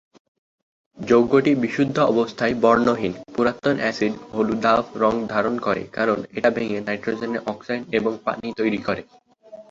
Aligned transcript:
যৌগটি 0.97 1.51
বিশুদ্ধ 1.55 1.97
অবস্থায় 2.11 2.53
বর্ণহীন, 2.55 3.13
পুরাতন 3.33 3.75
এসিড 3.81 4.13
হলুদাভ 4.31 4.83
রঙ 4.95 5.15
ধারণ 5.27 5.55
করে 5.59 5.83
কারণ 5.91 6.17
এটা 6.37 6.49
ভেঙে 6.49 6.79
নাইট্রোজেনের 6.87 7.45
অক্সাইড 7.45 7.83
এবং 7.97 8.11
পানি 8.25 8.47
তৈরি 8.59 8.79
করে। 8.87 9.01